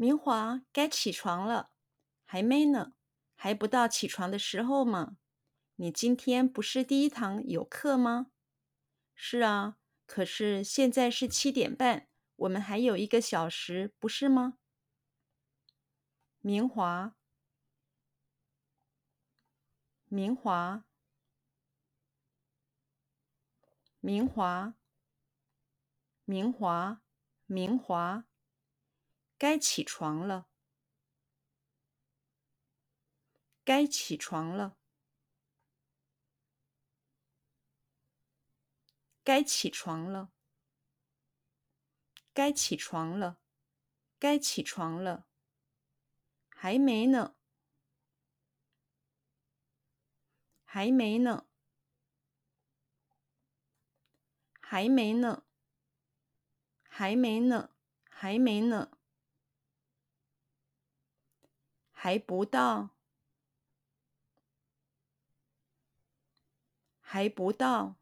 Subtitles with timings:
[0.00, 1.72] 明华，该起床了。
[2.24, 2.92] 还没呢，
[3.34, 5.16] 还不到起床的时候嘛。
[5.74, 8.30] 你今天不是第一堂有课吗？
[9.16, 9.76] 是啊，
[10.06, 14.58] 可是现在是七点半，我们还有一个小时，不是吗？
[16.38, 17.16] 明华，
[20.06, 20.84] 明华，
[23.98, 24.74] 明华，
[26.24, 27.02] 明华，
[27.46, 28.24] 明华，
[29.38, 30.48] 该起床了，
[33.64, 34.76] 该起床了，
[39.22, 40.32] 该起床了，
[42.34, 43.38] 该起床了，
[44.18, 45.28] 该起床了。
[46.50, 47.36] 还没呢，
[50.64, 51.46] 还没呢，
[54.60, 55.44] 还没呢，
[56.82, 57.70] 还没呢，
[58.10, 58.97] 还没呢，
[62.00, 62.90] 还不到，
[67.00, 67.96] 还不到，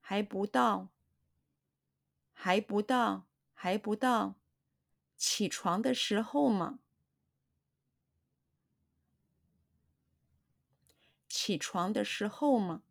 [0.00, 0.88] 还不到，
[2.32, 4.36] 还不到，还不到。
[5.18, 6.78] 起床的时候吗，
[11.28, 12.82] 起床的时候吗，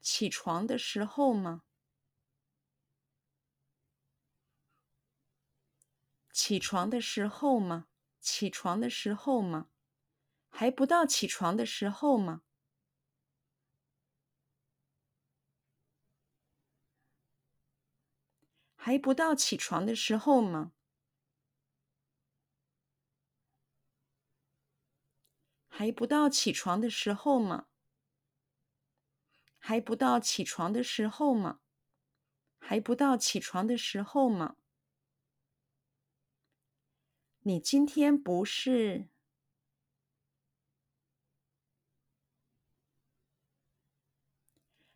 [0.00, 1.64] 起床的时候吗，
[6.46, 7.86] 起床的时候吗，
[8.20, 9.68] 起床的时候吗，
[10.50, 12.42] 还不到起床的时候吗。
[18.76, 20.72] 还不到起床的时候吗？
[25.68, 27.68] 还不到起床的时候吗？
[29.58, 31.60] 还不到起床的时候吗？
[32.58, 34.56] 还不到起床的时候吗？
[37.46, 39.06] 你今天不是？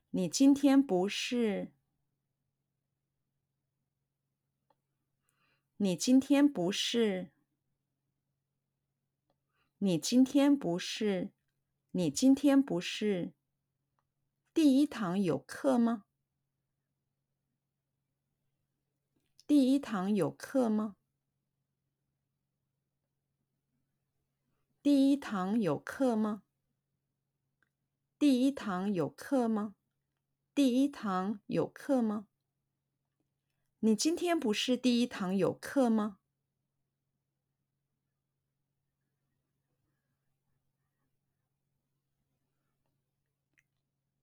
[0.09, 1.70] 你今天不是？
[5.76, 7.31] 你今天不是？
[9.76, 11.31] 你今天不是？
[11.91, 13.34] 你今天不是？
[14.54, 16.06] 第一堂有课吗？
[19.47, 20.97] 第一堂有课吗？
[24.88, 26.44] 第一堂有课吗？
[28.19, 29.75] 第一堂有课吗？
[30.54, 32.26] 第一堂有课吗？
[33.81, 36.21] 你今天不是第一堂有课吗？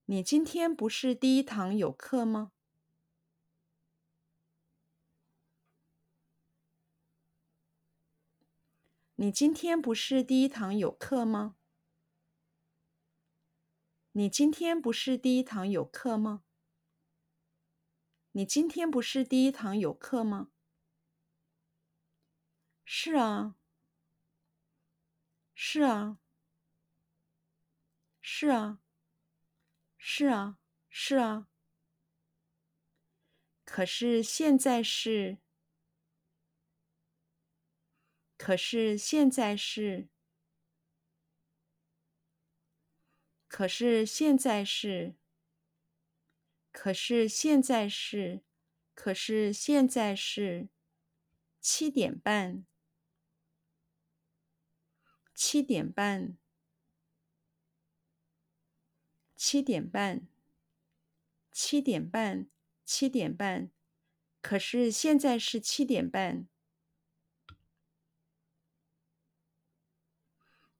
[0.06, 2.50] 你今天不是第一堂有课吗？
[9.18, 11.56] 你今天不是第一堂有课吗？
[14.12, 16.42] 你今天不是第一堂有课吗？
[18.32, 20.50] 你今天不是第一堂有课吗？
[22.84, 23.56] 是啊，
[25.54, 26.18] 是啊，
[28.20, 28.82] 是啊，
[29.96, 30.58] 是啊，
[30.90, 31.48] 是啊。
[33.64, 35.38] 可是现在是，
[38.36, 40.08] 可是现在是，
[43.48, 45.16] 可是现在是。
[46.78, 48.42] 可是现在是，
[48.94, 50.68] 可是现在是
[51.58, 52.66] 七点半，
[55.34, 56.36] 七点半，
[59.34, 60.28] 七点半，
[61.50, 62.50] 七点半，
[62.84, 63.70] 七点半。
[64.42, 66.46] 可是现在是七点半，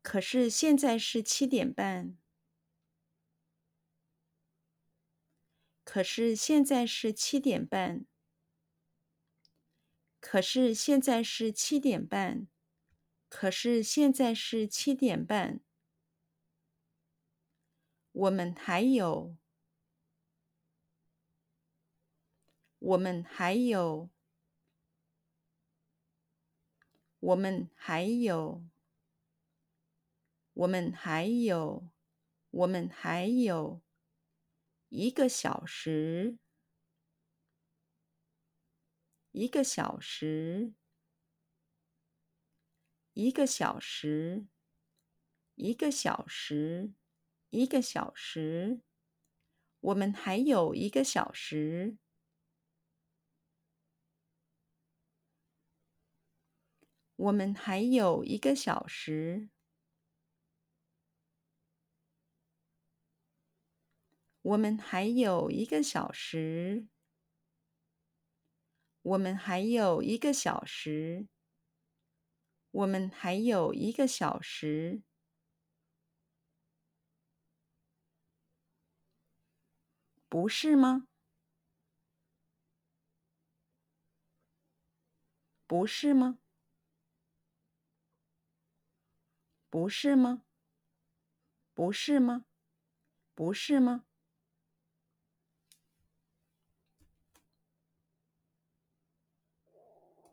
[0.08, 2.16] 可是现在是七点半。
[5.82, 8.06] 可是现在是七点半。
[10.20, 12.47] 可是现在是七点半。
[13.28, 15.58] 可是现在是七点半。
[18.12, 19.36] 我们还有，
[22.78, 24.09] 我们还有，
[27.18, 28.62] 我们还有，
[30.56, 31.91] 我们还有，
[32.50, 33.82] 我们还有。
[34.88, 36.38] 一个小时，
[39.32, 40.72] 一个小时，
[43.12, 44.47] 一个小时，
[45.56, 46.94] 一个小时，
[47.50, 48.80] 一个小时。
[49.80, 51.98] 我们还有一个小时。
[57.16, 59.50] 我们还有一个小时。
[64.47, 66.87] 我们还有一个小时。
[69.03, 71.27] 我们还有一个小时。
[72.71, 75.03] 我们还有一个小时。
[80.33, 81.07] 不是吗？
[85.69, 86.39] 不是吗？
[89.71, 90.43] 不是吗？
[91.75, 92.45] 不是吗？
[93.34, 94.04] 不是吗？